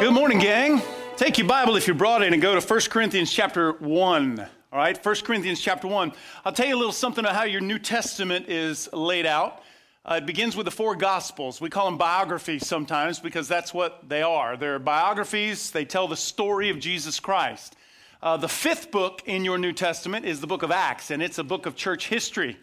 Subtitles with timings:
[0.00, 0.80] Good morning, gang.
[1.18, 4.40] Take your Bible if you brought it and go to 1 Corinthians chapter 1.
[4.40, 6.12] All right, 1 Corinthians chapter 1.
[6.42, 9.62] I'll tell you a little something about how your New Testament is laid out.
[10.06, 11.60] Uh, it begins with the four Gospels.
[11.60, 14.56] We call them biographies sometimes because that's what they are.
[14.56, 17.76] They're biographies, they tell the story of Jesus Christ.
[18.22, 21.36] Uh, the fifth book in your New Testament is the book of Acts, and it's
[21.36, 22.56] a book of church history.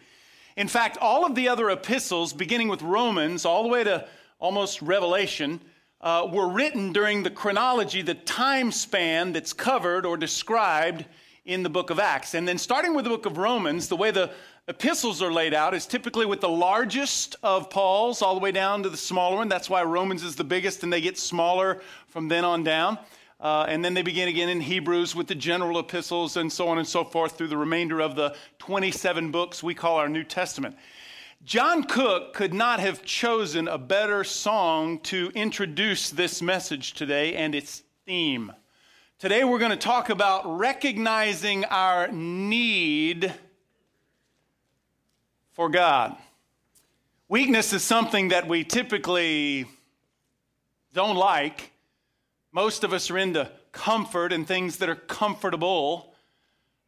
[0.56, 4.08] In fact, all of the other epistles, beginning with Romans all the way to
[4.40, 5.60] almost Revelation,
[6.00, 11.04] uh, were written during the chronology, the time span that's covered or described
[11.44, 12.34] in the book of Acts.
[12.34, 14.30] And then starting with the book of Romans, the way the
[14.68, 18.82] epistles are laid out is typically with the largest of Paul's all the way down
[18.82, 19.48] to the smaller one.
[19.48, 22.98] That's why Romans is the biggest and they get smaller from then on down.
[23.40, 26.78] Uh, and then they begin again in Hebrews with the general epistles and so on
[26.78, 30.76] and so forth through the remainder of the 27 books we call our New Testament.
[31.44, 37.54] John Cook could not have chosen a better song to introduce this message today and
[37.54, 38.52] its theme.
[39.20, 43.32] Today we're going to talk about recognizing our need
[45.52, 46.16] for God.
[47.28, 49.66] Weakness is something that we typically
[50.92, 51.70] don't like.
[52.50, 56.07] Most of us are into comfort and things that are comfortable.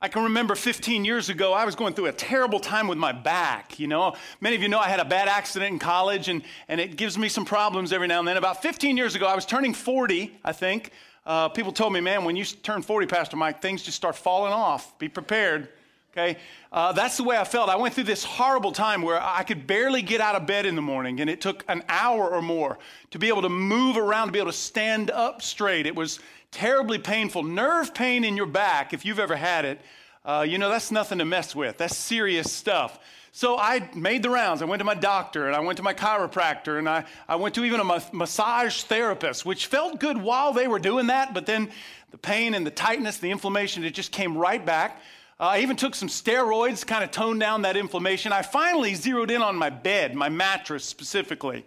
[0.02, 3.12] I can remember 15 years ago, I was going through a terrible time with my
[3.12, 3.78] back.
[3.78, 6.80] You know, many of you know I had a bad accident in college, and, and
[6.80, 8.38] it gives me some problems every now and then.
[8.38, 10.92] About 15 years ago, I was turning 40, I think.
[11.26, 14.54] Uh, people told me, man, when you turn 40, Pastor Mike, things just start falling
[14.54, 14.98] off.
[14.98, 15.68] Be prepared.
[16.12, 16.38] Okay?
[16.72, 17.68] Uh, that's the way I felt.
[17.68, 20.76] I went through this horrible time where I could barely get out of bed in
[20.76, 22.78] the morning, and it took an hour or more
[23.10, 25.86] to be able to move around, to be able to stand up straight.
[25.86, 26.20] It was
[26.50, 27.42] terribly painful.
[27.42, 29.80] Nerve pain in your back, if you've ever had it,
[30.24, 31.78] uh, you know, that's nothing to mess with.
[31.78, 32.98] That's serious stuff.
[33.32, 34.60] So I made the rounds.
[34.60, 37.54] I went to my doctor and I went to my chiropractor and I, I went
[37.54, 41.46] to even a ma- massage therapist, which felt good while they were doing that, but
[41.46, 41.70] then
[42.10, 45.00] the pain and the tightness, the inflammation, it just came right back.
[45.38, 48.32] Uh, I even took some steroids, kind of toned down that inflammation.
[48.32, 51.64] I finally zeroed in on my bed, my mattress specifically.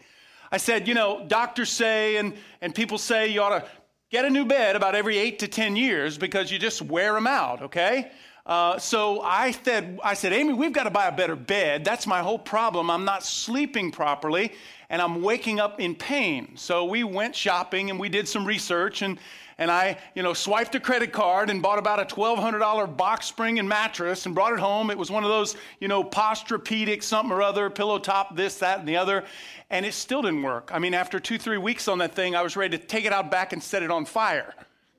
[0.51, 3.65] I said, you know, doctors say and, and people say you ought to
[4.13, 7.25] get a new bed about every eight to 10 years because you just wear them
[7.25, 8.11] out, okay?
[8.45, 11.83] Uh, so I said, I said, Amy, we've got to buy a better bed.
[11.83, 12.91] That's my whole problem.
[12.91, 14.51] I'm not sleeping properly
[14.91, 16.55] and I'm waking up in pain.
[16.57, 19.17] So we went shopping and we did some research and
[19.57, 23.59] and I, you know, swiped a credit card and bought about a $1,200 box spring
[23.59, 24.89] and mattress and brought it home.
[24.89, 28.79] It was one of those, you know, Posturepedic something or other, pillow top, this, that,
[28.79, 29.23] and the other.
[29.69, 30.71] And it still didn't work.
[30.73, 33.13] I mean, after two, three weeks on that thing, I was ready to take it
[33.13, 34.53] out back and set it on fire.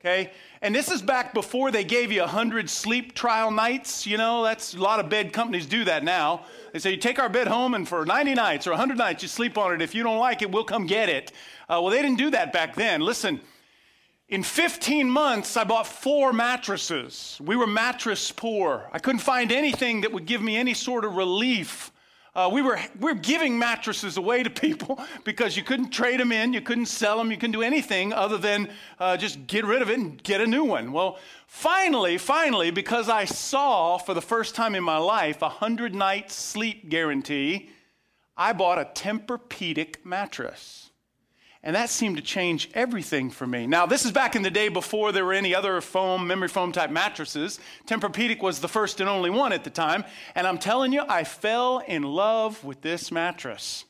[0.04, 0.32] Okay?
[0.60, 4.06] And this is back before they gave you 100 sleep trial nights.
[4.06, 6.44] You know, that's a lot of bed companies do that now.
[6.72, 9.28] They say, you take our bed home, and for 90 nights or 100 nights, you
[9.28, 9.81] sleep on it.
[9.81, 11.32] If you don't like it, we'll come get it.
[11.71, 13.00] Uh, well, they didn't do that back then.
[13.00, 13.41] Listen,
[14.28, 17.38] in 15 months, I bought four mattresses.
[17.44, 18.88] We were mattress poor.
[18.90, 21.92] I couldn't find anything that would give me any sort of relief.
[22.34, 26.32] Uh, we, were, we were giving mattresses away to people because you couldn't trade them
[26.32, 28.68] in, you couldn't sell them, you couldn't do anything other than
[28.98, 30.91] uh, just get rid of it and get a new one.
[30.91, 35.94] Well, finally, finally, because I saw for the first time in my life a 100
[35.94, 37.70] night sleep guarantee,
[38.36, 40.84] I bought a Tempur-Pedic mattress.
[41.64, 43.66] And that seemed to change everything for me.
[43.66, 46.72] Now, this is back in the day before there were any other foam, memory foam
[46.72, 47.58] type mattresses.
[47.86, 50.04] Tempur-Pedic was the first and only one at the time.
[50.34, 53.86] And I'm telling you, I fell in love with this mattress.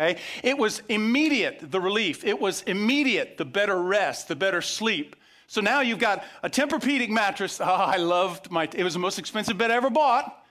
[0.00, 0.18] Okay?
[0.42, 2.24] It was immediate, the relief.
[2.24, 5.14] It was immediate, the better rest, the better sleep.
[5.48, 7.60] So now you've got a Tempur-Pedic mattress.
[7.60, 10.41] Oh, I loved my, it was the most expensive bed I ever bought.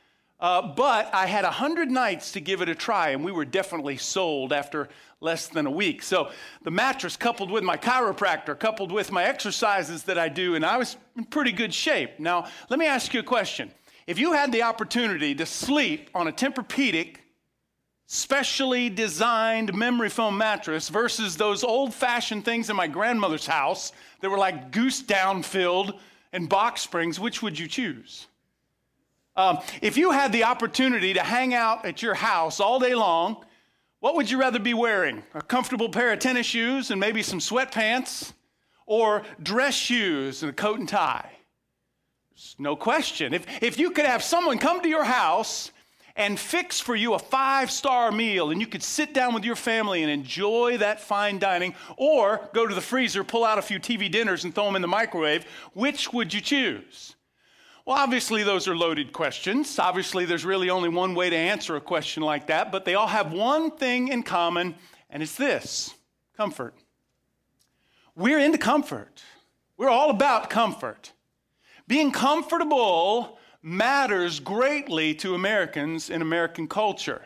[0.41, 3.97] Uh, but I had 100 nights to give it a try, and we were definitely
[3.97, 6.01] sold after less than a week.
[6.01, 6.31] So
[6.63, 10.77] the mattress, coupled with my chiropractor, coupled with my exercises that I do, and I
[10.77, 12.19] was in pretty good shape.
[12.19, 13.71] Now, let me ask you a question.
[14.07, 17.17] If you had the opportunity to sleep on a Tempur-Pedic,
[18.07, 24.29] specially designed memory foam mattress versus those old fashioned things in my grandmother's house that
[24.29, 25.99] were like goose down filled
[26.33, 28.27] and box springs, which would you choose?
[29.35, 33.43] Um, if you had the opportunity to hang out at your house all day long,
[33.99, 35.23] what would you rather be wearing?
[35.33, 38.33] A comfortable pair of tennis shoes and maybe some sweatpants,
[38.85, 41.29] or dress shoes and a coat and tie?
[42.57, 43.33] No question.
[43.33, 45.71] If, if you could have someone come to your house
[46.15, 49.55] and fix for you a five star meal and you could sit down with your
[49.55, 53.79] family and enjoy that fine dining, or go to the freezer, pull out a few
[53.79, 57.15] TV dinners, and throw them in the microwave, which would you choose?
[57.85, 59.79] Well, obviously, those are loaded questions.
[59.79, 63.07] Obviously, there's really only one way to answer a question like that, but they all
[63.07, 64.75] have one thing in common,
[65.09, 65.93] and it's this
[66.37, 66.75] comfort.
[68.15, 69.23] we're into comfort.
[69.77, 71.11] We're all about comfort.
[71.87, 77.23] Being comfortable matters greatly to Americans in American culture.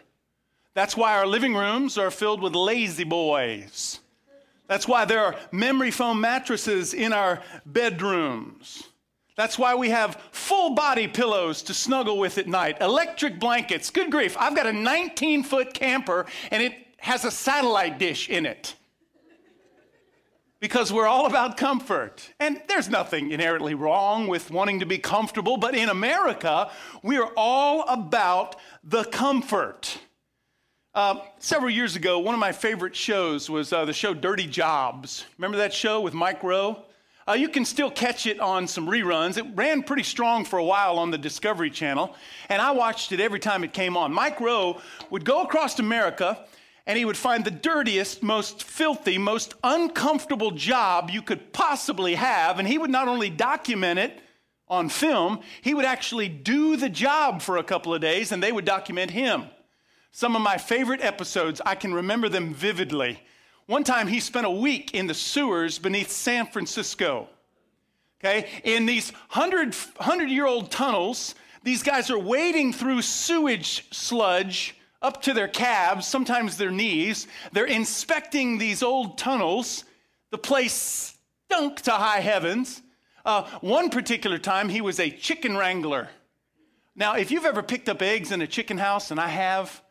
[0.73, 3.99] That's why our living rooms are filled with lazy boys.
[4.67, 8.89] That's why there are memory foam mattresses in our bedrooms.
[9.35, 13.89] That's why we have full body pillows to snuggle with at night, electric blankets.
[13.89, 18.45] Good grief, I've got a 19 foot camper and it has a satellite dish in
[18.45, 18.75] it.
[20.61, 22.33] Because we're all about comfort.
[22.39, 26.71] And there's nothing inherently wrong with wanting to be comfortable, but in America,
[27.03, 29.99] we are all about the comfort.
[30.95, 35.25] Uh, several years ago, one of my favorite shows was uh, the show Dirty Jobs.
[35.37, 36.85] Remember that show with Mike Rowe?
[37.27, 39.37] Uh, you can still catch it on some reruns.
[39.37, 42.15] It ran pretty strong for a while on the Discovery Channel,
[42.49, 44.13] and I watched it every time it came on.
[44.13, 44.79] Mike Rowe
[45.09, 46.45] would go across America
[46.85, 52.59] and he would find the dirtiest, most filthy, most uncomfortable job you could possibly have,
[52.59, 54.21] and he would not only document it
[54.67, 58.51] on film, he would actually do the job for a couple of days, and they
[58.51, 59.45] would document him.
[60.11, 63.19] Some of my favorite episodes, I can remember them vividly.
[63.67, 67.27] One time he spent a week in the sewers beneath San Francisco.
[68.23, 74.75] Okay, in these 100, 100 year old tunnels, these guys are wading through sewage sludge
[75.01, 77.27] up to their calves, sometimes their knees.
[77.51, 79.83] They're inspecting these old tunnels.
[80.31, 81.15] The place
[81.47, 82.81] stunk to high heavens.
[83.25, 86.09] Uh, one particular time, he was a chicken wrangler.
[86.95, 89.81] Now, if you've ever picked up eggs in a chicken house, and I have,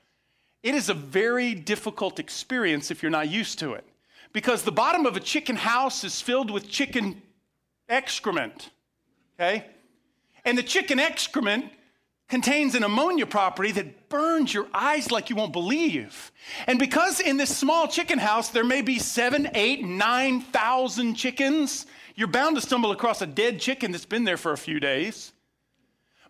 [0.64, 3.84] it is a very difficult experience if you're not used to it
[4.32, 7.20] because the bottom of a chicken house is filled with chicken
[7.88, 8.70] excrement,
[9.38, 9.66] okay?
[10.42, 11.66] And the chicken excrement
[12.30, 16.32] contains an ammonia property that burns your eyes like you won't believe.
[16.66, 21.84] And because in this small chicken house there may be seven, eight, nine thousand chickens,
[22.14, 25.33] you're bound to stumble across a dead chicken that's been there for a few days.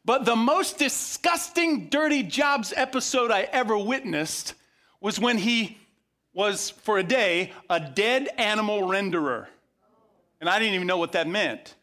[0.04, 4.54] But the most disgusting Dirty Jobs episode I ever witnessed
[5.00, 5.78] was when he
[6.34, 9.46] was, for a day, a dead animal renderer.
[10.40, 11.74] And I didn't even know what that meant.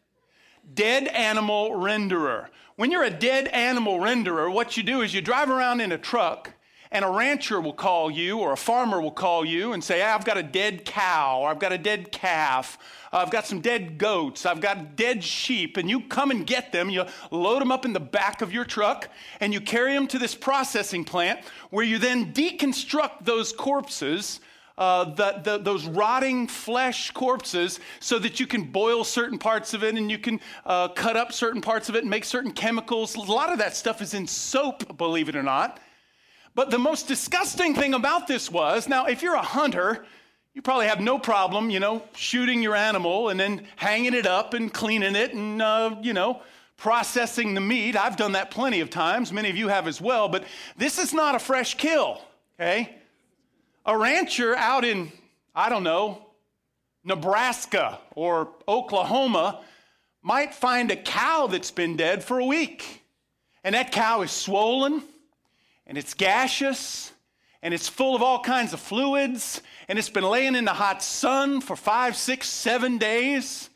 [0.72, 2.46] Dead animal renderer.
[2.76, 5.98] When you're a dead animal renderer, what you do is you drive around in a
[5.98, 6.52] truck
[6.92, 10.26] and a rancher will call you or a farmer will call you and say, I've
[10.26, 12.78] got a dead cow, or I've got a dead calf,
[13.10, 16.90] I've got some dead goats, I've got dead sheep, and you come and get them.
[16.90, 19.08] You load them up in the back of your truck
[19.40, 21.40] and you carry them to this processing plant
[21.70, 24.40] where you then deconstruct those corpses.
[24.78, 29.84] Uh, the, the, those rotting flesh corpses so that you can boil certain parts of
[29.84, 33.14] it and you can uh, cut up certain parts of it and make certain chemicals.
[33.14, 35.78] A lot of that stuff is in soap, believe it or not.
[36.54, 40.04] But the most disgusting thing about this was now, if you're a hunter,
[40.54, 44.52] you probably have no problem, you know, shooting your animal and then hanging it up
[44.52, 46.42] and cleaning it and, uh, you know,
[46.76, 47.96] processing the meat.
[47.96, 49.32] I've done that plenty of times.
[49.32, 50.28] Many of you have as well.
[50.28, 50.44] But
[50.76, 52.20] this is not a fresh kill,
[52.60, 52.96] okay?
[53.86, 55.10] A rancher out in,
[55.54, 56.26] I don't know,
[57.02, 59.60] Nebraska or Oklahoma
[60.22, 63.02] might find a cow that's been dead for a week.
[63.64, 65.02] And that cow is swollen
[65.92, 67.12] and it's gaseous
[67.60, 71.02] and it's full of all kinds of fluids and it's been laying in the hot
[71.02, 73.68] sun for five, six, seven days.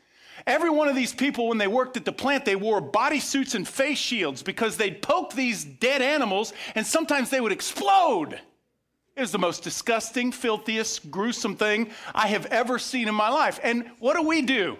[0.47, 3.67] Every one of these people, when they worked at the plant, they wore bodysuits and
[3.67, 8.33] face shields because they'd poke these dead animals and sometimes they would explode.
[9.15, 13.59] It was the most disgusting, filthiest, gruesome thing I have ever seen in my life.
[13.61, 14.79] And what do we do?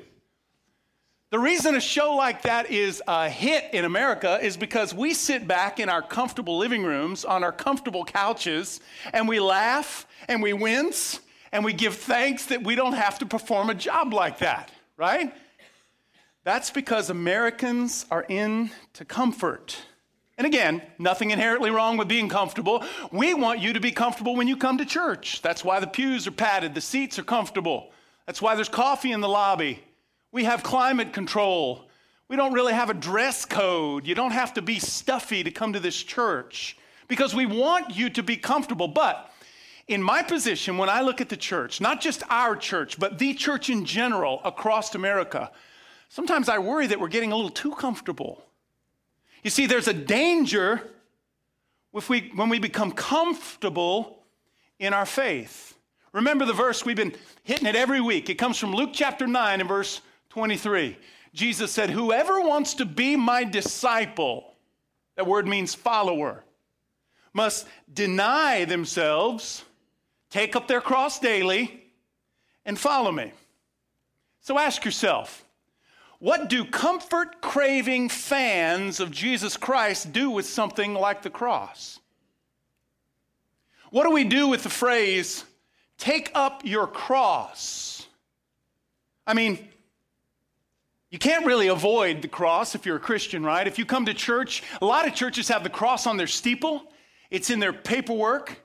[1.29, 5.45] The reason a show like that is a hit in America is because we sit
[5.45, 8.79] back in our comfortable living rooms on our comfortable couches
[9.11, 11.19] and we laugh and we wince
[11.51, 15.33] and we give thanks that we don't have to perform a job like that, right?
[16.45, 19.77] That's because Americans are into comfort.
[20.37, 22.85] And again, nothing inherently wrong with being comfortable.
[23.11, 25.41] We want you to be comfortable when you come to church.
[25.41, 27.91] That's why the pews are padded, the seats are comfortable.
[28.25, 29.83] That's why there's coffee in the lobby.
[30.31, 31.89] We have climate control.
[32.27, 34.05] We don't really have a dress code.
[34.05, 38.09] You don't have to be stuffy to come to this church because we want you
[38.11, 38.87] to be comfortable.
[38.87, 39.31] But
[39.87, 43.33] in my position, when I look at the church, not just our church, but the
[43.33, 45.51] church in general across America,
[46.09, 48.43] sometimes I worry that we're getting a little too comfortable.
[49.43, 50.81] You see, there's a danger
[51.93, 54.25] if we, when we become comfortable
[54.77, 55.75] in our faith.
[56.11, 58.29] Remember the verse, we've been hitting it every week.
[58.29, 60.01] It comes from Luke chapter 9 and verse
[60.37, 60.95] 23.
[61.33, 64.53] Jesus said, Whoever wants to be my disciple,
[65.15, 66.43] that word means follower,
[67.33, 69.63] must deny themselves,
[70.29, 71.83] take up their cross daily,
[72.67, 73.31] and follow me.
[74.41, 75.43] So ask yourself
[76.19, 81.99] what do comfort craving fans of Jesus Christ do with something like the cross?
[83.89, 85.45] What do we do with the phrase,
[85.97, 88.05] take up your cross?
[89.25, 89.67] I mean,
[91.17, 93.65] you can't really avoid the cross if you're a Christian, right?
[93.65, 96.83] If you come to church, a lot of churches have the cross on their steeple,
[97.31, 98.61] it's in their paperwork,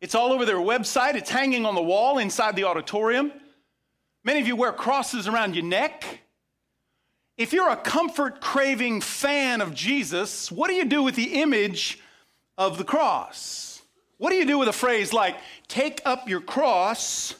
[0.00, 3.32] it's all over their website, it's hanging on the wall inside the auditorium.
[4.22, 6.20] Many of you wear crosses around your neck.
[7.36, 11.98] If you're a comfort craving fan of Jesus, what do you do with the image
[12.56, 13.82] of the cross?
[14.16, 17.34] What do you do with a phrase like, take up your cross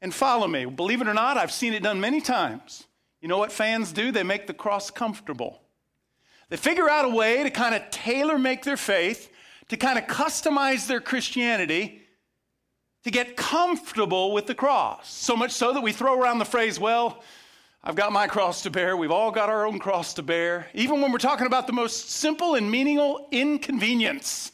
[0.00, 0.64] and follow me?
[0.64, 2.86] Believe it or not, I've seen it done many times.
[3.20, 4.12] You know what fans do?
[4.12, 5.60] They make the cross comfortable.
[6.48, 9.30] They figure out a way to kind of tailor make their faith,
[9.68, 12.02] to kind of customize their Christianity,
[13.04, 15.10] to get comfortable with the cross.
[15.12, 17.22] So much so that we throw around the phrase, well,
[17.82, 18.96] I've got my cross to bear.
[18.96, 20.66] We've all got our own cross to bear.
[20.74, 24.52] Even when we're talking about the most simple and meaningful inconvenience,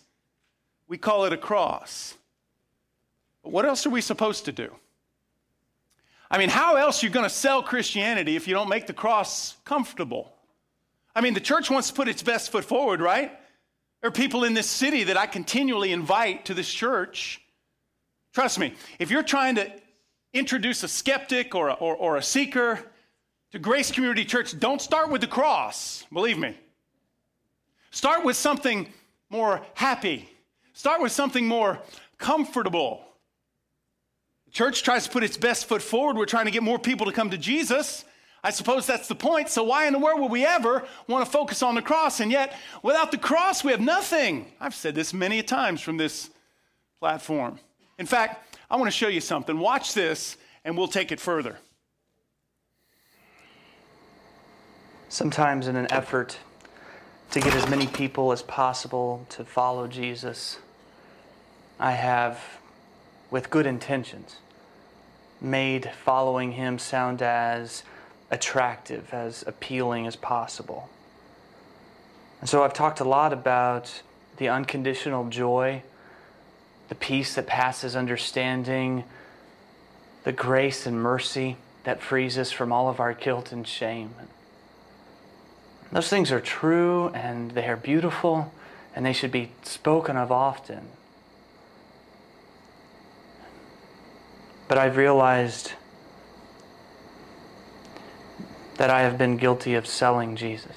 [0.87, 2.15] we call it a cross.
[3.43, 4.75] But what else are we supposed to do?
[6.30, 8.92] I mean, how else are you going to sell Christianity if you don't make the
[8.92, 10.33] cross comfortable?
[11.14, 13.33] I mean, the church wants to put its best foot forward, right?
[14.00, 17.40] There are people in this city that I continually invite to this church.
[18.35, 19.73] Trust me, if you're trying to
[20.33, 22.80] introduce a skeptic or a, or, or a seeker
[23.52, 26.54] to Grace Community Church, don't start with the cross, believe me.
[27.90, 28.92] Start with something
[29.30, 30.28] more happy,
[30.75, 31.80] start with something more
[32.18, 33.02] comfortable.
[34.57, 36.17] Church tries to put its best foot forward.
[36.17, 38.07] We're trying to get more people to come to Jesus.
[38.43, 39.51] I suppose that's the point.
[39.51, 42.21] So, why in the world would we ever want to focus on the cross?
[42.21, 44.51] And yet, without the cross, we have nothing.
[44.59, 46.31] I've said this many times from this
[47.01, 47.61] platform.
[47.99, 49.59] In fact, I want to show you something.
[49.59, 51.59] Watch this, and we'll take it further.
[55.11, 56.39] Sometimes, in an effort
[57.33, 60.61] to get as many people as possible to follow Jesus,
[61.79, 62.41] I have,
[63.31, 64.37] with good intentions,
[65.47, 67.83] made following him sound as
[68.31, 70.88] attractive, as appealing as possible.
[72.41, 74.03] And so I've talked a lot about
[74.37, 75.83] the unconditional joy,
[76.88, 79.05] the peace that passes understanding,
[80.25, 84.15] the grace and mercy that frees us from all of our guilt and shame.
[85.93, 88.53] Those things are true and they are beautiful
[88.95, 90.88] and they should be spoken of often.
[94.69, 95.73] But I've realized
[98.77, 100.77] that I have been guilty of selling Jesus.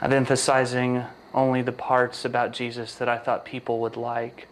[0.00, 1.04] Of emphasizing
[1.34, 4.48] only the parts about Jesus that I thought people would like.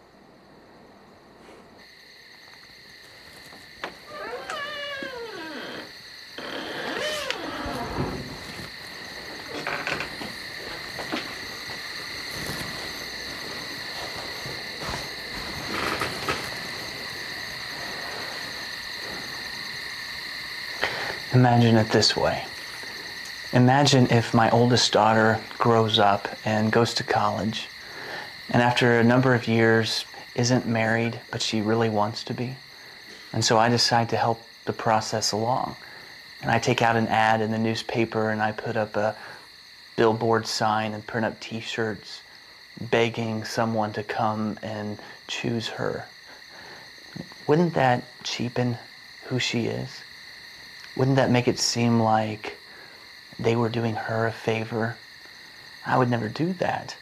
[21.51, 22.45] Imagine it this way.
[23.53, 27.67] Imagine if my oldest daughter grows up and goes to college,
[28.51, 30.05] and after a number of years
[30.37, 32.55] isn't married, but she really wants to be.
[33.33, 35.75] And so I decide to help the process along.
[36.41, 39.17] And I take out an ad in the newspaper and I put up a
[39.97, 42.23] billboard sign and print up t shirts
[42.93, 46.07] begging someone to come and choose her.
[47.49, 48.79] Wouldn't that cheapen
[49.25, 50.01] who she is?
[50.97, 52.57] Wouldn't that make it seem like
[53.39, 54.97] they were doing her a favor?
[55.87, 56.97] I would never do that.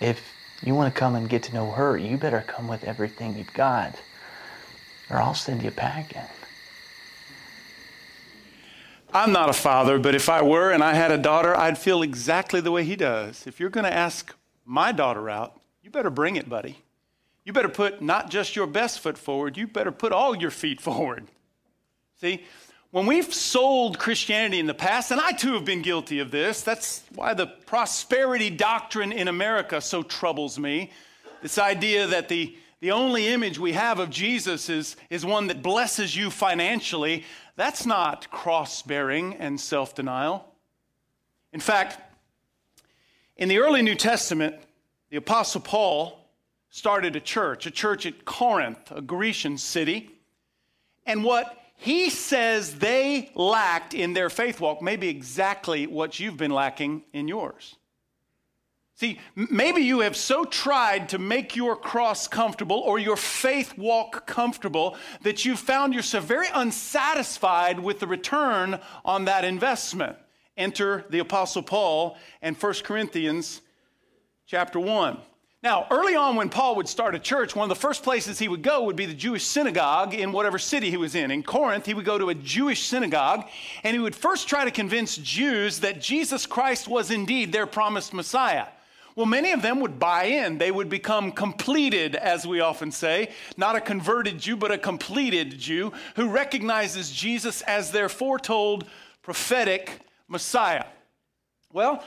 [0.00, 3.36] If you want to come and get to know her, you better come with everything
[3.36, 3.94] you've got,
[5.10, 6.22] or I'll send you packing.
[9.12, 12.02] I'm not a father, but if I were and I had a daughter, I'd feel
[12.02, 13.46] exactly the way he does.
[13.46, 14.34] If you're going to ask
[14.66, 16.82] my daughter out, you better bring it, buddy.
[17.44, 20.80] You better put not just your best foot forward, you better put all your feet
[20.80, 21.28] forward.
[22.20, 22.44] See,
[22.92, 26.62] when we've sold Christianity in the past, and I too have been guilty of this,
[26.62, 30.90] that's why the prosperity doctrine in America so troubles me.
[31.42, 35.62] This idea that the, the only image we have of Jesus is, is one that
[35.62, 40.50] blesses you financially, that's not cross bearing and self denial.
[41.52, 42.00] In fact,
[43.36, 44.56] in the early New Testament,
[45.10, 46.18] the Apostle Paul
[46.70, 50.10] started a church, a church at Corinth, a Grecian city.
[51.04, 56.50] And what he says they lacked in their faith walk maybe exactly what you've been
[56.50, 57.76] lacking in yours.
[58.94, 64.26] See, maybe you have so tried to make your cross comfortable or your faith walk
[64.26, 70.16] comfortable that you've found yourself very unsatisfied with the return on that investment.
[70.56, 73.60] Enter the Apostle Paul and 1 Corinthians
[74.46, 75.18] chapter 1.
[75.66, 78.46] Now, early on, when Paul would start a church, one of the first places he
[78.46, 81.32] would go would be the Jewish synagogue in whatever city he was in.
[81.32, 83.48] In Corinth, he would go to a Jewish synagogue
[83.82, 88.14] and he would first try to convince Jews that Jesus Christ was indeed their promised
[88.14, 88.66] Messiah.
[89.16, 90.58] Well, many of them would buy in.
[90.58, 95.58] They would become completed, as we often say, not a converted Jew, but a completed
[95.58, 98.86] Jew who recognizes Jesus as their foretold
[99.20, 100.84] prophetic Messiah.
[101.72, 102.04] Well,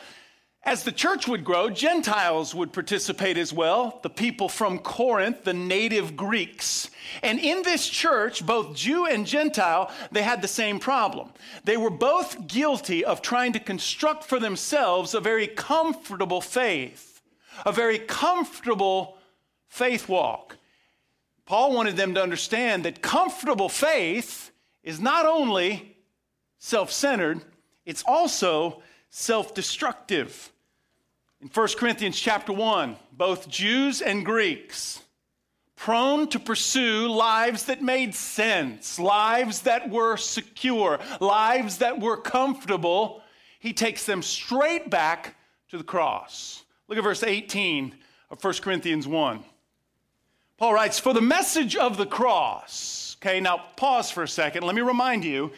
[0.63, 5.53] as the church would grow, Gentiles would participate as well, the people from Corinth, the
[5.53, 6.89] native Greeks.
[7.23, 11.31] And in this church, both Jew and Gentile, they had the same problem.
[11.63, 17.21] They were both guilty of trying to construct for themselves a very comfortable faith,
[17.65, 19.17] a very comfortable
[19.69, 20.57] faith walk.
[21.45, 24.51] Paul wanted them to understand that comfortable faith
[24.83, 25.95] is not only
[26.59, 27.41] self centered,
[27.85, 30.51] it's also self destructive.
[31.41, 35.01] In 1 Corinthians chapter 1, both Jews and Greeks,
[35.77, 43.21] prone to pursue lives that made sense, lives that were secure, lives that were comfortable,
[43.59, 45.35] he takes them straight back
[45.69, 46.63] to the cross.
[46.89, 47.95] Look at verse 18
[48.29, 49.43] of 1 Corinthians 1.
[50.57, 54.63] Paul writes, For the message of the cross, okay, now pause for a second.
[54.63, 55.51] Let me remind you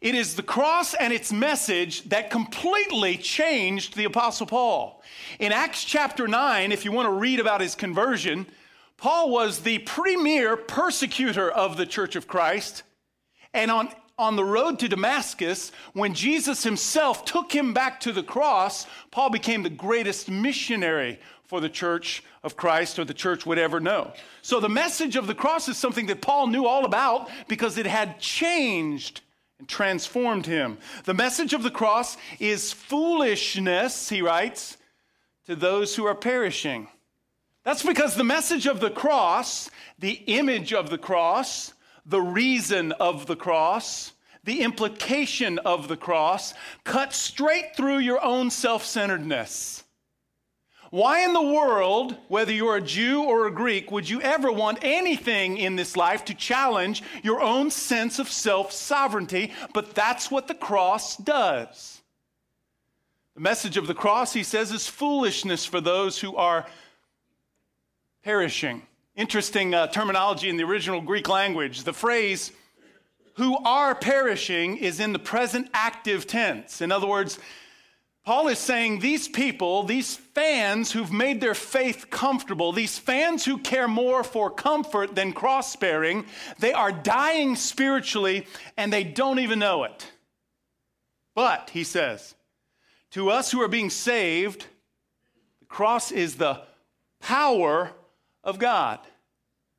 [0.00, 5.02] it is the cross and its message that completely changed the Apostle Paul.
[5.38, 8.46] In Acts chapter 9, if you want to read about his conversion,
[8.96, 12.82] Paul was the premier persecutor of the church of Christ.
[13.52, 18.22] And on, on the road to Damascus, when Jesus himself took him back to the
[18.22, 23.58] cross, Paul became the greatest missionary for the church of Christ or the church would
[23.58, 24.12] ever know.
[24.40, 27.86] So the message of the cross is something that Paul knew all about because it
[27.86, 29.20] had changed
[29.60, 30.78] and transformed him.
[31.04, 34.78] The message of the cross is foolishness, he writes,
[35.46, 36.88] to those who are perishing.
[37.62, 41.74] That's because the message of the cross, the image of the cross,
[42.06, 44.12] the reason of the cross,
[44.44, 49.84] the implication of the cross, cuts straight through your own self centeredness.
[50.90, 54.80] Why in the world, whether you're a Jew or a Greek, would you ever want
[54.82, 59.52] anything in this life to challenge your own sense of self sovereignty?
[59.72, 62.02] But that's what the cross does.
[63.36, 66.66] The message of the cross, he says, is foolishness for those who are
[68.24, 68.82] perishing.
[69.14, 71.84] Interesting uh, terminology in the original Greek language.
[71.84, 72.50] The phrase,
[73.34, 76.80] who are perishing, is in the present active tense.
[76.80, 77.38] In other words,
[78.30, 83.58] Paul is saying these people, these fans who've made their faith comfortable, these fans who
[83.58, 86.24] care more for comfort than cross bearing,
[86.60, 90.12] they are dying spiritually and they don't even know it.
[91.34, 92.36] But, he says,
[93.10, 94.64] to us who are being saved,
[95.58, 96.62] the cross is the
[97.18, 97.90] power
[98.44, 99.00] of God.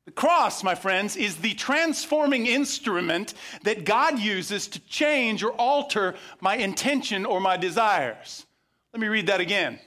[0.04, 6.16] The cross, my friends, is the transforming instrument that God uses to change or alter
[6.40, 8.44] my intention or my desires.
[8.92, 9.78] Let me read that again.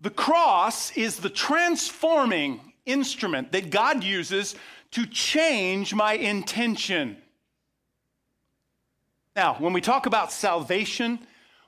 [0.00, 4.56] The cross is the transforming instrument that God uses
[4.90, 7.16] to change my intention.
[9.36, 11.20] Now, when we talk about salvation,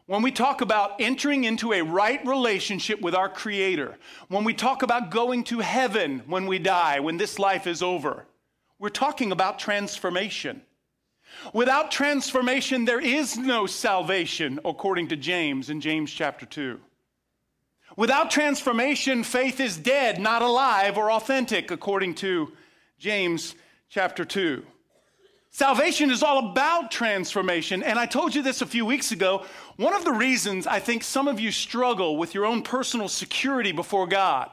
[0.07, 3.97] when we talk about entering into a right relationship with our Creator,
[4.29, 8.27] when we talk about going to heaven when we die, when this life is over,
[8.79, 10.61] we're talking about transformation.
[11.53, 16.79] Without transformation, there is no salvation, according to James in James chapter 2.
[17.97, 22.53] Without transformation, faith is dead, not alive or authentic, according to
[22.99, 23.55] James
[23.89, 24.65] chapter 2.
[25.55, 27.85] Salvation is all about transformation.
[27.85, 29.45] And I told you this a few weeks ago.
[29.77, 33.71] One of the reasons I think some of you struggle with your own personal security
[33.71, 34.51] before God.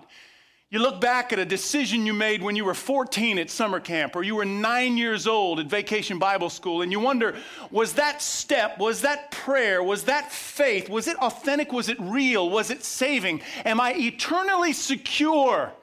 [0.69, 4.15] You look back at a decision you made when you were 14 at summer camp,
[4.15, 7.35] or you were nine years old at vacation Bible school, and you wonder
[7.71, 12.47] was that step, was that prayer, was that faith, was it authentic, was it real,
[12.47, 13.41] was it saving?
[13.65, 15.73] Am I eternally secure?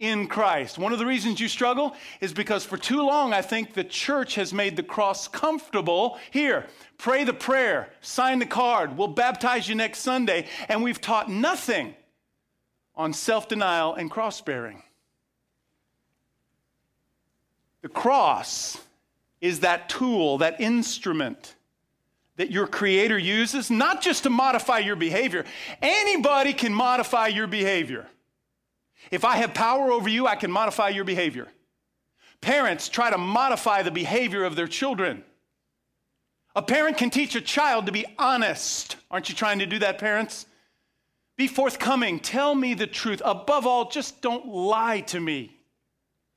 [0.00, 0.76] In Christ.
[0.78, 4.34] One of the reasons you struggle is because for too long I think the church
[4.34, 6.18] has made the cross comfortable.
[6.30, 6.66] Here,
[6.98, 11.94] pray the prayer, sign the card, we'll baptize you next Sunday, and we've taught nothing
[12.96, 14.82] on self denial and cross bearing.
[17.82, 18.78] The cross
[19.40, 21.54] is that tool, that instrument
[22.36, 25.44] that your Creator uses, not just to modify your behavior.
[25.80, 28.06] Anybody can modify your behavior.
[29.10, 31.48] If I have power over you, I can modify your behavior.
[32.40, 35.24] Parents try to modify the behavior of their children.
[36.56, 38.96] A parent can teach a child to be honest.
[39.10, 40.46] Aren't you trying to do that, parents?
[41.36, 42.20] Be forthcoming.
[42.20, 43.20] Tell me the truth.
[43.24, 45.56] Above all, just don't lie to me.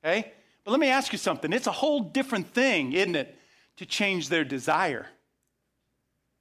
[0.03, 0.31] Okay?
[0.63, 1.53] But let me ask you something.
[1.53, 3.37] It's a whole different thing, isn't it,
[3.77, 5.07] to change their desire.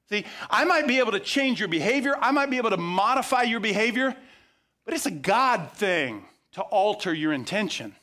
[0.09, 3.43] See, I might be able to change your behavior, I might be able to modify
[3.43, 4.17] your behavior,
[4.87, 7.95] but it's a God thing to alter your intention,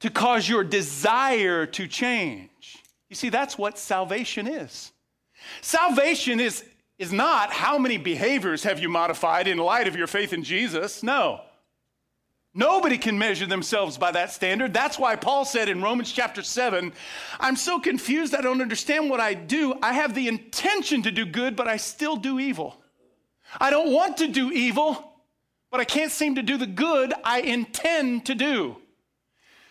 [0.00, 2.76] to cause your desire to change.
[3.08, 4.92] You see, that's what salvation is.
[5.60, 6.64] Salvation is,
[6.98, 11.02] is not how many behaviors have you modified in light of your faith in Jesus.
[11.02, 11.40] No.
[12.54, 14.74] Nobody can measure themselves by that standard.
[14.74, 16.92] That's why Paul said in Romans chapter 7
[17.40, 19.74] I'm so confused, I don't understand what I do.
[19.82, 22.76] I have the intention to do good, but I still do evil.
[23.58, 25.11] I don't want to do evil,
[25.72, 28.76] but I can't seem to do the good I intend to do.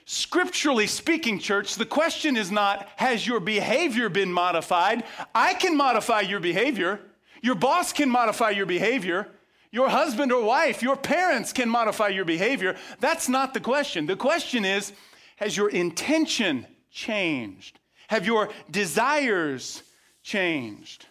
[0.05, 5.03] Scripturally speaking, church, the question is not, has your behavior been modified?
[5.33, 6.99] I can modify your behavior.
[7.43, 9.29] Your boss can modify your behavior.
[9.71, 12.75] Your husband or wife, your parents can modify your behavior.
[12.99, 14.07] That's not the question.
[14.07, 14.91] The question is,
[15.37, 17.79] has your intention changed?
[18.09, 19.83] Have your desires
[20.23, 21.05] changed?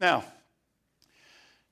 [0.00, 0.24] Now,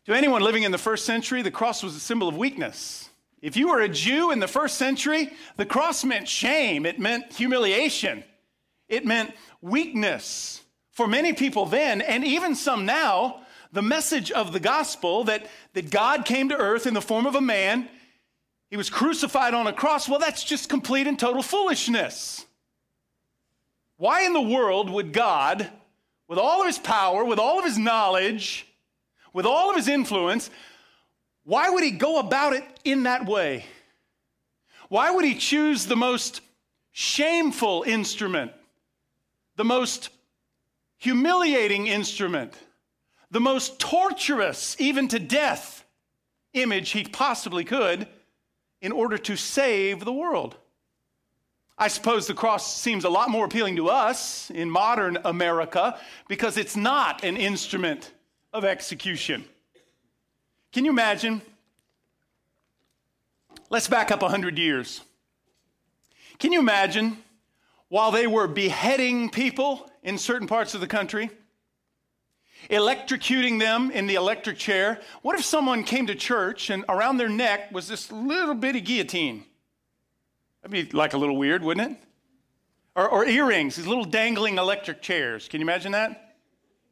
[0.06, 3.08] to anyone living in the first century, the cross was a symbol of weakness.
[3.40, 7.32] If you were a Jew in the first century, the cross meant shame, it meant
[7.32, 8.24] humiliation,
[8.88, 10.62] it meant weakness.
[10.92, 13.40] For many people then, and even some now,
[13.72, 17.34] the message of the gospel that, that God came to earth in the form of
[17.34, 17.88] a man,
[18.70, 22.46] he was crucified on a cross, well, that's just complete and total foolishness.
[23.96, 25.70] Why in the world would God,
[26.28, 28.66] with all of his power, with all of his knowledge,
[29.35, 30.49] with all of his influence,
[31.42, 33.66] why would he go about it in that way?
[34.88, 36.40] Why would he choose the most
[36.92, 38.53] shameful instrument,
[39.57, 40.09] the most
[40.97, 42.55] humiliating instrument,
[43.31, 45.85] the most torturous, even to death,
[46.55, 48.07] image he possibly could
[48.81, 50.57] in order to save the world?
[51.77, 56.57] I suppose the cross seems a lot more appealing to us in modern America because
[56.57, 58.12] it's not an instrument
[58.54, 59.44] of execution.
[60.72, 61.42] Can you imagine?
[63.68, 65.02] Let's back up 100 years.
[66.38, 67.18] Can you imagine
[67.88, 71.30] while they were beheading people in certain parts of the country,
[72.70, 75.00] electrocuting them in the electric chair?
[75.22, 79.44] What if someone came to church and around their neck was this little bitty guillotine?
[80.62, 81.98] That'd be like a little weird, wouldn't it?
[82.94, 85.48] Or, or earrings, these little dangling electric chairs.
[85.48, 86.23] Can you imagine that?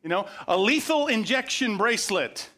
[0.03, 2.49] You know, a lethal injection bracelet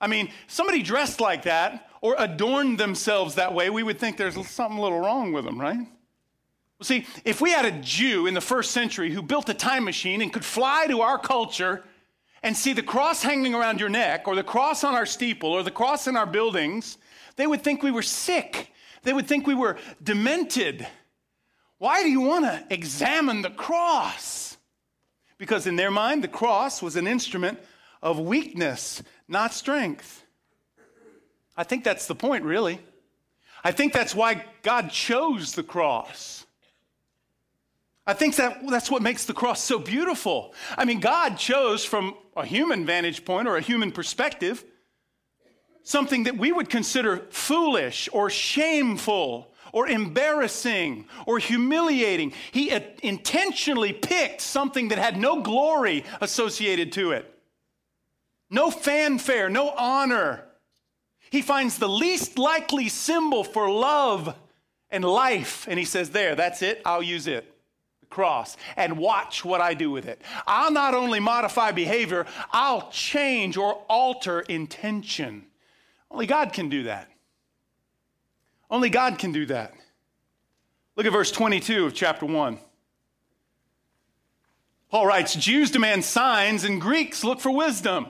[0.00, 4.34] I mean, somebody dressed like that or adorned themselves that way, we would think there's
[4.48, 5.78] something a little wrong with them, right?
[5.78, 9.84] Well, see, if we had a Jew in the first century who built a time
[9.84, 11.82] machine and could fly to our culture
[12.44, 15.64] and see the cross hanging around your neck or the cross on our steeple or
[15.64, 16.98] the cross in our buildings,
[17.34, 18.72] they would think we were sick.
[19.02, 20.86] They would think we were demented.
[21.78, 24.47] Why do you want to examine the cross?
[25.38, 27.58] Because in their mind, the cross was an instrument
[28.02, 30.24] of weakness, not strength.
[31.56, 32.80] I think that's the point, really.
[33.64, 36.46] I think that's why God chose the cross.
[38.06, 40.54] I think that that's what makes the cross so beautiful.
[40.76, 44.64] I mean, God chose from a human vantage point or a human perspective
[45.88, 52.32] something that we would consider foolish or shameful or embarrassing or humiliating.
[52.52, 57.34] He intentionally picked something that had no glory associated to it
[58.50, 60.44] no fanfare, no honor.
[61.30, 64.34] He finds the least likely symbol for love
[64.90, 67.44] and life, and he says, There, that's it, I'll use it.
[68.00, 70.22] The cross, and watch what I do with it.
[70.46, 75.44] I'll not only modify behavior, I'll change or alter intention.
[76.10, 77.10] Only God can do that.
[78.70, 79.74] Only God can do that.
[80.96, 82.58] Look at verse 22 of chapter 1.
[84.90, 88.06] Paul writes Jews demand signs, and Greeks look for wisdom.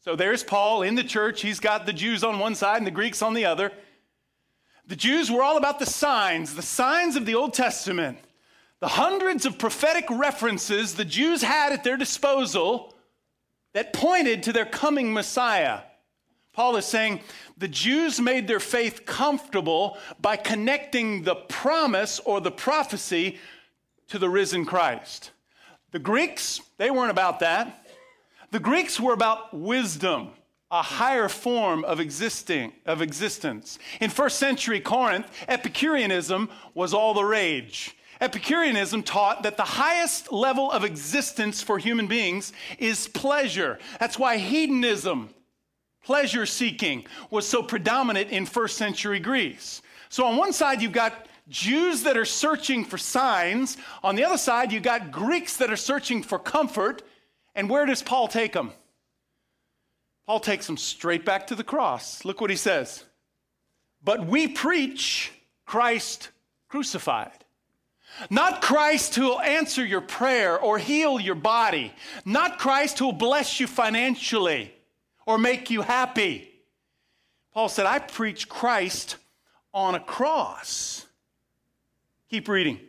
[0.00, 1.40] So there's Paul in the church.
[1.40, 3.72] He's got the Jews on one side and the Greeks on the other.
[4.86, 8.18] The Jews were all about the signs, the signs of the Old Testament,
[8.80, 12.94] the hundreds of prophetic references the Jews had at their disposal
[13.72, 15.80] that pointed to their coming Messiah.
[16.54, 17.20] Paul is saying
[17.58, 23.38] the Jews made their faith comfortable by connecting the promise or the prophecy
[24.08, 25.32] to the risen Christ.
[25.90, 27.86] The Greeks, they weren't about that.
[28.50, 30.30] The Greeks were about wisdom,
[30.70, 33.78] a higher form of existing of existence.
[34.00, 37.96] In first century Corinth, Epicureanism was all the rage.
[38.20, 43.78] Epicureanism taught that the highest level of existence for human beings is pleasure.
[43.98, 45.30] That's why hedonism,
[46.04, 49.82] pleasure seeking, was so predominant in first century Greece.
[50.08, 53.76] So on one side, you've got Jews that are searching for signs.
[54.02, 57.02] On the other side, you've got Greeks that are searching for comfort.
[57.54, 58.72] And where does Paul take them?
[60.26, 62.24] Paul takes them straight back to the cross.
[62.24, 63.04] Look what he says.
[64.02, 65.32] But we preach
[65.66, 66.30] Christ
[66.68, 67.32] crucified.
[68.30, 71.92] Not Christ who will answer your prayer or heal your body.
[72.24, 74.73] Not Christ who will bless you financially
[75.26, 76.50] or make you happy.
[77.52, 79.16] Paul said, I preach Christ
[79.72, 81.06] on a cross.
[82.30, 82.80] Keep reading.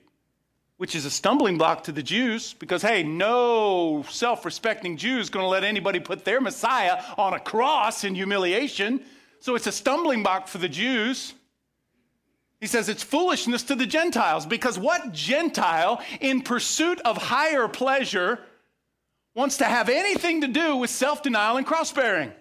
[0.77, 5.29] Which is a stumbling block to the Jews because, hey, no self respecting Jew is
[5.29, 9.01] going to let anybody put their Messiah on a cross in humiliation.
[9.39, 11.33] So it's a stumbling block for the Jews.
[12.59, 18.39] He says it's foolishness to the Gentiles because what Gentile, in pursuit of higher pleasure,
[19.35, 22.31] wants to have anything to do with self denial and cross bearing?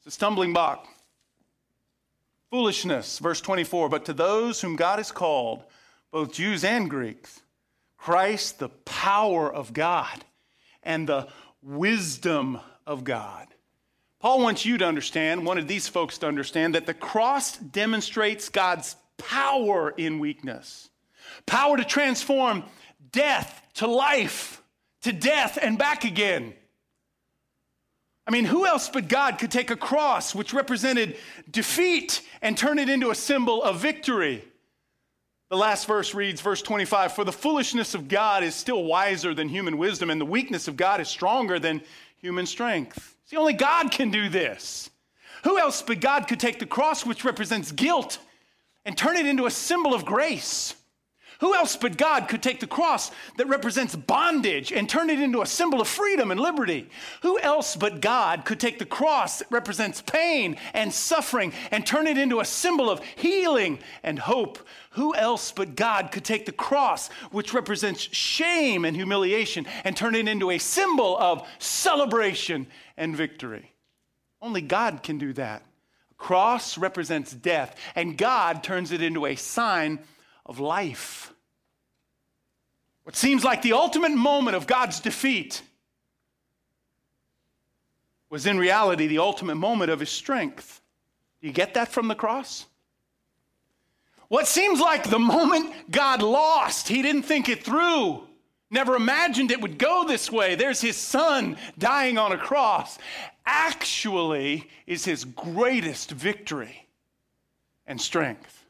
[0.00, 0.86] It's a stumbling block.
[2.50, 3.88] Foolishness, verse 24.
[3.88, 5.64] But to those whom God has called,
[6.10, 7.40] both Jews and Greeks,
[7.96, 10.24] Christ, the power of God
[10.82, 11.28] and the
[11.62, 13.48] wisdom of God.
[14.20, 18.96] Paul wants you to understand, wanted these folks to understand, that the cross demonstrates God's
[19.16, 20.90] power in weakness
[21.44, 22.64] power to transform
[23.12, 24.62] death to life,
[25.06, 26.52] to death and back again.
[28.26, 31.16] I mean, who else but God could take a cross which represented
[31.50, 34.44] defeat and turn it into a symbol of victory?
[35.48, 39.48] The last verse reads, verse 25 For the foolishness of God is still wiser than
[39.48, 41.82] human wisdom, and the weakness of God is stronger than
[42.16, 43.14] human strength.
[43.26, 44.90] See, only God can do this.
[45.44, 48.18] Who else but God could take the cross, which represents guilt,
[48.84, 50.74] and turn it into a symbol of grace?
[51.40, 55.42] Who else but God could take the cross that represents bondage and turn it into
[55.42, 56.88] a symbol of freedom and liberty?
[57.22, 62.06] Who else but God could take the cross that represents pain and suffering and turn
[62.06, 64.58] it into a symbol of healing and hope?
[64.92, 70.14] Who else but God could take the cross, which represents shame and humiliation, and turn
[70.14, 73.72] it into a symbol of celebration and victory?
[74.40, 75.62] Only God can do that.
[76.10, 79.98] A cross represents death, and God turns it into a sign
[80.46, 81.32] of life.
[83.04, 85.62] What seems like the ultimate moment of God's defeat
[88.30, 90.80] was in reality the ultimate moment of his strength.
[91.40, 92.66] Do you get that from the cross?
[94.28, 98.26] What seems like the moment God lost, he didn't think it through,
[98.70, 100.56] never imagined it would go this way.
[100.56, 102.98] There's his son dying on a cross.
[103.44, 106.88] Actually, is his greatest victory
[107.86, 108.65] and strength.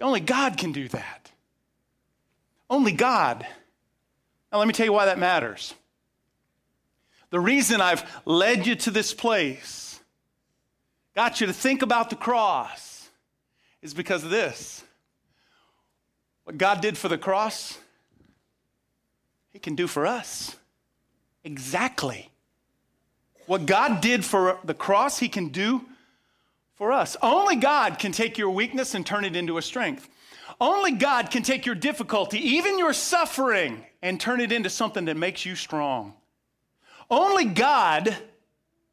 [0.00, 1.30] Only God can do that.
[2.68, 3.46] Only God.
[4.52, 5.74] Now, let me tell you why that matters.
[7.30, 10.00] The reason I've led you to this place,
[11.14, 13.08] got you to think about the cross,
[13.82, 14.84] is because of this.
[16.44, 17.78] What God did for the cross,
[19.50, 20.56] He can do for us.
[21.42, 22.30] Exactly.
[23.46, 25.84] What God did for the cross, He can do
[26.76, 27.16] for us.
[27.20, 30.08] Only God can take your weakness and turn it into a strength.
[30.60, 35.16] Only God can take your difficulty, even your suffering, and turn it into something that
[35.16, 36.14] makes you strong.
[37.10, 38.16] Only God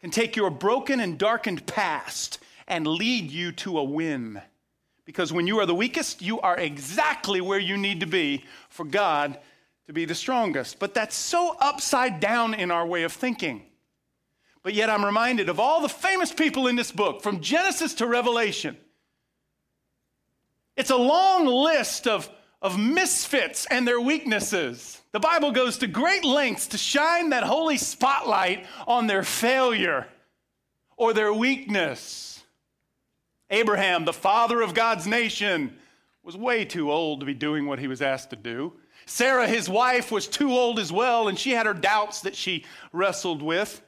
[0.01, 4.41] can take your broken and darkened past and lead you to a win.
[5.05, 8.85] Because when you are the weakest, you are exactly where you need to be for
[8.85, 9.37] God
[9.87, 10.79] to be the strongest.
[10.79, 13.63] But that's so upside down in our way of thinking.
[14.63, 18.07] But yet I'm reminded of all the famous people in this book, from Genesis to
[18.07, 18.77] Revelation.
[20.75, 22.29] It's a long list of,
[22.61, 25.01] of misfits and their weaknesses.
[25.11, 30.07] The Bible goes to great lengths to shine that holy spotlight on their failure
[30.97, 32.41] or their weakness.
[33.49, 35.77] Abraham, the father of God's nation,
[36.23, 38.73] was way too old to be doing what he was asked to do.
[39.05, 42.65] Sarah, his wife, was too old as well, and she had her doubts that she
[42.93, 43.81] wrestled with.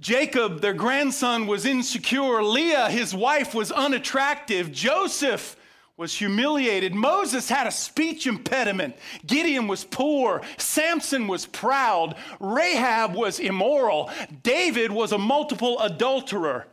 [0.00, 2.42] Jacob, their grandson, was insecure.
[2.42, 4.70] Leah, his wife, was unattractive.
[4.70, 5.56] Joseph
[5.96, 6.94] was humiliated.
[6.94, 8.96] Moses had a speech impediment.
[9.26, 10.42] Gideon was poor.
[10.56, 12.14] Samson was proud.
[12.38, 14.10] Rahab was immoral.
[14.44, 16.68] David was a multiple adulterer.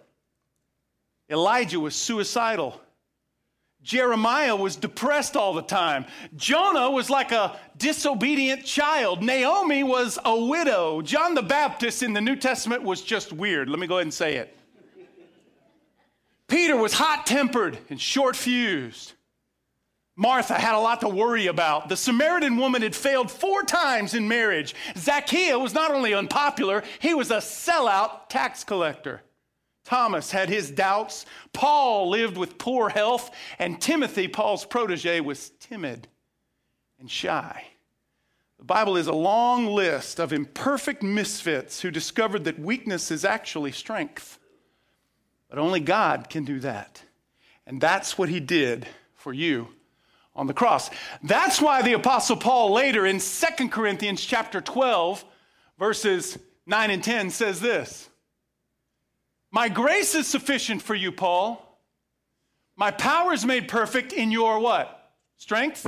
[1.27, 2.79] Elijah was suicidal.
[3.85, 6.05] Jeremiah was depressed all the time.
[6.35, 9.21] Jonah was like a disobedient child.
[9.21, 11.03] Naomi was a widow.
[11.03, 13.69] John the Baptist in the New Testament was just weird.
[13.69, 14.57] Let me go ahead and say it.
[16.47, 19.13] Peter was hot tempered and short fused.
[20.15, 21.87] Martha had a lot to worry about.
[21.87, 24.73] The Samaritan woman had failed four times in marriage.
[24.97, 29.21] Zacchaeus was not only unpopular, he was a sellout tax collector.
[29.85, 31.25] Thomas had his doubts.
[31.53, 33.31] Paul lived with poor health.
[33.59, 36.07] And Timothy, Paul's protege, was timid
[36.99, 37.65] and shy.
[38.57, 43.71] The Bible is a long list of imperfect misfits who discovered that weakness is actually
[43.71, 44.39] strength.
[45.49, 47.03] But only God can do that.
[47.67, 49.67] And that's what he did for you
[50.35, 50.89] on the cross.
[51.23, 55.23] That's why the apostle Paul later in 2 Corinthians chapter 12
[55.77, 58.09] verses 9 and 10 says this.
[59.55, 61.79] My grace is sufficient for you, Paul.
[62.75, 65.13] My power is made perfect in your what?
[65.37, 65.87] Strength?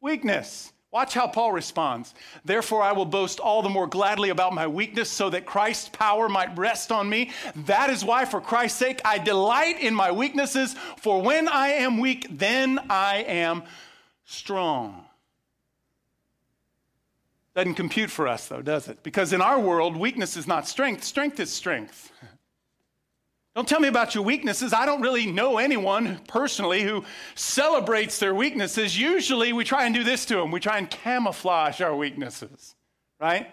[0.00, 0.72] Weakness.
[0.92, 2.14] Watch how Paul responds.
[2.44, 6.28] Therefore, I will boast all the more gladly about my weakness so that Christ's power
[6.28, 7.32] might rest on me.
[7.66, 11.98] That is why, for Christ's sake, I delight in my weaknesses, for when I am
[11.98, 13.64] weak, then I am
[14.26, 15.06] strong.
[17.56, 19.02] Doesn't compute for us, though, does it?
[19.02, 22.12] Because in our world, weakness is not strength, strength is strength.
[23.54, 24.72] Don't tell me about your weaknesses.
[24.72, 28.98] I don't really know anyone personally who celebrates their weaknesses.
[28.98, 30.50] Usually we try and do this to them.
[30.50, 32.74] We try and camouflage our weaknesses,
[33.20, 33.50] right?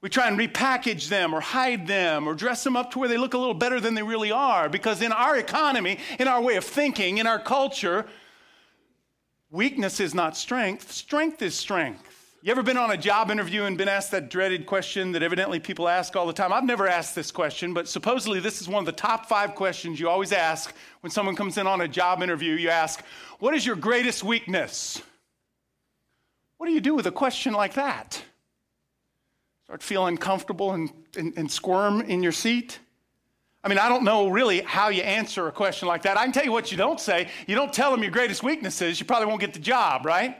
[0.00, 3.18] We try and repackage them or hide them or dress them up to where they
[3.18, 4.68] look a little better than they really are.
[4.68, 8.06] Because in our economy, in our way of thinking, in our culture,
[9.50, 12.09] weakness is not strength, strength is strength.
[12.42, 15.60] You ever been on a job interview and been asked that dreaded question that evidently
[15.60, 16.54] people ask all the time?
[16.54, 20.00] I've never asked this question, but supposedly this is one of the top five questions
[20.00, 22.54] you always ask when someone comes in on a job interview.
[22.54, 23.04] You ask,
[23.40, 25.02] What is your greatest weakness?
[26.56, 28.22] What do you do with a question like that?
[29.64, 32.78] Start feeling uncomfortable and, and, and squirm in your seat?
[33.62, 36.16] I mean, I don't know really how you answer a question like that.
[36.16, 37.28] I can tell you what you don't say.
[37.46, 40.38] You don't tell them your greatest weakness is, you probably won't get the job, right?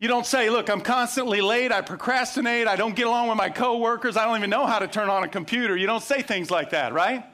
[0.00, 3.50] You don't say, look, I'm constantly late, I procrastinate, I don't get along with my
[3.50, 5.76] coworkers, I don't even know how to turn on a computer.
[5.76, 7.24] You don't say things like that, right?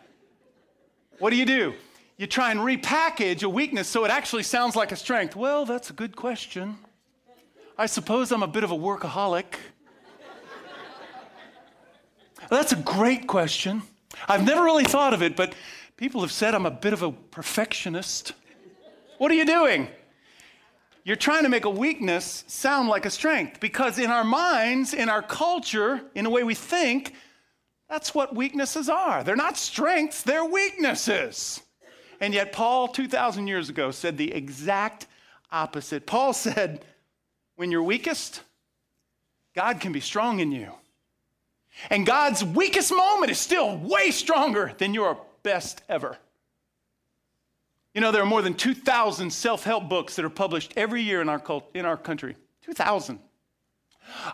[1.18, 1.74] What do you do?
[2.16, 5.36] You try and repackage a weakness so it actually sounds like a strength.
[5.36, 6.78] Well, that's a good question.
[7.76, 9.56] I suppose I'm a bit of a workaholic.
[12.48, 13.82] that's a great question.
[14.26, 15.54] I've never really thought of it, but
[15.98, 18.32] people have said I'm a bit of a perfectionist.
[19.18, 19.88] What are you doing?
[21.04, 25.10] You're trying to make a weakness sound like a strength because in our minds, in
[25.10, 27.14] our culture, in the way we think,
[27.88, 29.22] that's what weaknesses are.
[29.22, 31.60] They're not strengths, they're weaknesses.
[32.20, 35.06] And yet, Paul, 2,000 years ago, said the exact
[35.52, 36.06] opposite.
[36.06, 36.84] Paul said,
[37.56, 38.40] When you're weakest,
[39.54, 40.72] God can be strong in you.
[41.90, 46.16] And God's weakest moment is still way stronger than your best ever.
[47.94, 51.22] You know, there are more than 2,000 self help books that are published every year
[51.22, 52.36] in our, cult, in our country.
[52.62, 53.20] 2,000.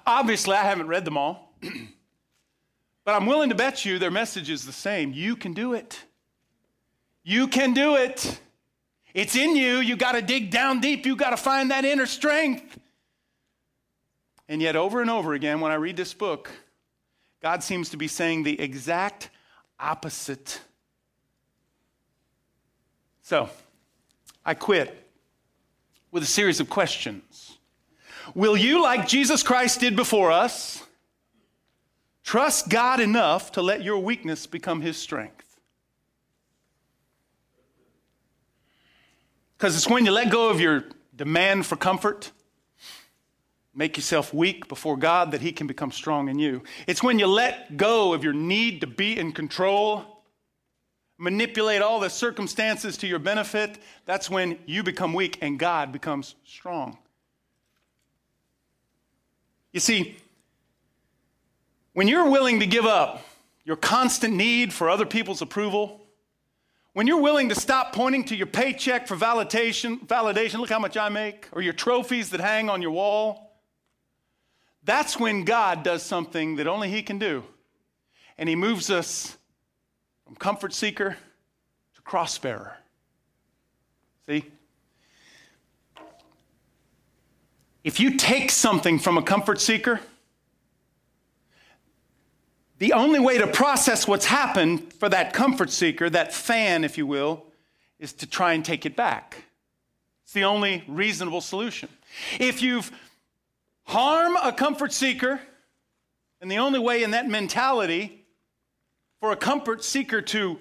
[0.06, 1.54] Obviously, I haven't read them all,
[3.04, 5.12] but I'm willing to bet you their message is the same.
[5.12, 6.02] You can do it.
[7.22, 8.40] You can do it.
[9.12, 9.78] It's in you.
[9.78, 11.04] You got to dig down deep.
[11.04, 12.78] You got to find that inner strength.
[14.48, 16.50] And yet, over and over again, when I read this book,
[17.42, 19.30] God seems to be saying the exact
[19.78, 20.60] opposite
[23.30, 23.48] so,
[24.44, 25.06] I quit
[26.10, 27.58] with a series of questions.
[28.34, 30.82] Will you, like Jesus Christ did before us,
[32.24, 35.60] trust God enough to let your weakness become His strength?
[39.56, 42.32] Because it's when you let go of your demand for comfort,
[43.72, 46.64] make yourself weak before God, that He can become strong in you.
[46.88, 50.19] It's when you let go of your need to be in control
[51.20, 56.34] manipulate all the circumstances to your benefit, that's when you become weak and God becomes
[56.46, 56.96] strong.
[59.70, 60.16] You see,
[61.92, 63.22] when you're willing to give up
[63.64, 66.00] your constant need for other people's approval,
[66.94, 70.96] when you're willing to stop pointing to your paycheck for validation, validation, look how much
[70.96, 73.60] I make, or your trophies that hang on your wall,
[74.84, 77.44] that's when God does something that only He can do.
[78.38, 79.36] And He moves us
[80.30, 81.16] from comfort seeker
[81.96, 82.76] to cross bearer.
[84.28, 84.44] See?
[87.82, 89.98] If you take something from a comfort seeker,
[92.78, 97.08] the only way to process what's happened for that comfort seeker, that fan, if you
[97.08, 97.44] will,
[97.98, 99.42] is to try and take it back,
[100.22, 101.88] It's the only reasonable solution.
[102.38, 102.92] If you've
[103.82, 105.40] harmed a comfort seeker,
[106.40, 108.19] and the only way in that mentality
[109.20, 110.58] for a comfort seeker to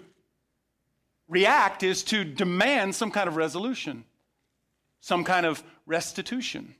[1.27, 4.03] react is to demand some kind of resolution,
[4.99, 6.75] some kind of restitution.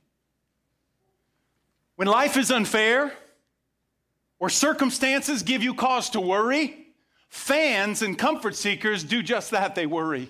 [1.96, 3.12] When life is unfair
[4.38, 6.86] or circumstances give you cause to worry,
[7.28, 10.28] fans and comfort seekers do just that, they worry.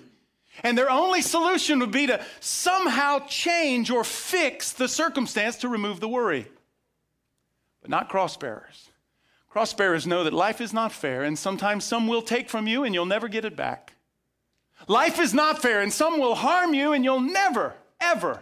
[0.63, 5.99] And their only solution would be to somehow change or fix the circumstance to remove
[5.99, 6.45] the worry.
[7.81, 8.90] But not cross bearers.
[9.51, 12.85] Cross bearers know that life is not fair, and sometimes some will take from you
[12.85, 13.93] and you'll never get it back.
[14.87, 18.41] Life is not fair, and some will harm you and you'll never, ever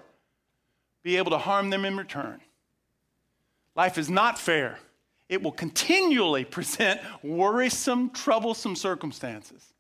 [1.02, 2.42] be able to harm them in return.
[3.76, 4.78] Life is not fair.
[5.28, 9.74] It will continually present worrisome, troublesome circumstances.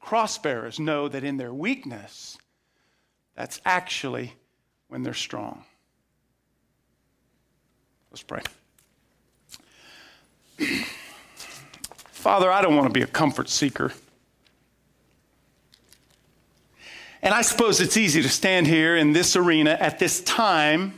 [0.00, 2.36] Cross bearers know that in their weakness,
[3.34, 4.34] that's actually
[4.88, 5.64] when they're strong.
[8.10, 8.42] Let's pray.
[12.24, 13.92] Father, I don't want to be a comfort seeker.
[17.22, 20.94] And I suppose it's easy to stand here in this arena at this time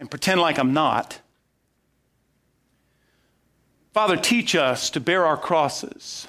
[0.00, 1.20] and pretend like I'm not.
[3.92, 6.26] Father, teach us to bear our crosses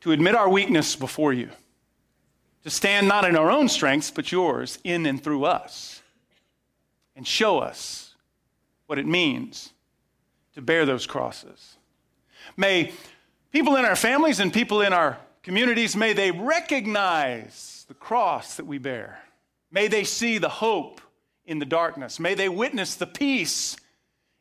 [0.00, 1.50] to admit our weakness before you,
[2.64, 6.00] to stand not in our own strengths, but yours in and through us,
[7.14, 8.14] and show us
[8.86, 9.74] what it means
[10.54, 11.76] to bear those crosses.
[12.56, 12.92] May
[13.52, 18.66] people in our families and people in our communities, may they recognize the cross that
[18.66, 19.20] we bear.
[19.70, 21.00] May they see the hope
[21.46, 22.20] in the darkness.
[22.20, 23.76] May they witness the peace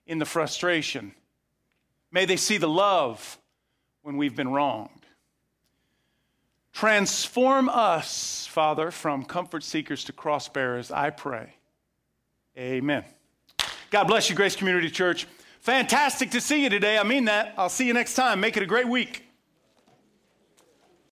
[0.05, 1.14] in the frustration.
[2.12, 3.38] May they see the love
[4.01, 4.89] when we've been wronged.
[6.74, 11.53] Transform us, Father, from comfort seekers to cross bearers, I pray.
[12.57, 13.03] Amen.
[13.89, 15.28] God bless you, Grace Community Church.
[15.62, 16.97] Fantastic to see you today.
[16.97, 17.53] I mean that.
[17.55, 18.39] I'll see you next time.
[18.39, 19.30] Make it a great week.